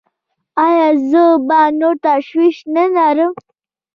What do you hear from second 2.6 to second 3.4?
نلرم؟